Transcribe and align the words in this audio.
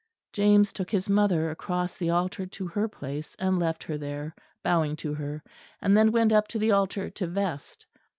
James 0.33 0.73
took 0.73 0.89
his 0.89 1.07
mother 1.07 1.51
across 1.51 1.95
the 1.95 2.09
altar 2.09 2.47
to 2.47 2.65
her 2.65 2.87
place, 2.87 3.35
and 3.37 3.59
left 3.59 3.83
her 3.83 3.99
there, 3.99 4.33
bowing 4.63 4.95
to 4.95 5.13
her; 5.13 5.43
and 5.79 5.95
then 5.95 6.11
went 6.11 6.33
up 6.33 6.47
to 6.47 6.57
the 6.57 6.71
altar 6.71 7.07
to 7.11 7.27
vest. 7.27 7.85